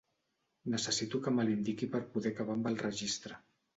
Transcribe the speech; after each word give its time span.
Necessito 0.75 1.21
que 1.27 1.33
me 1.35 1.45
l'indiqui 1.49 1.91
per 1.97 2.03
poder 2.17 2.33
acabar 2.33 2.57
amb 2.59 2.71
el 2.73 2.81
registre. 2.89 3.39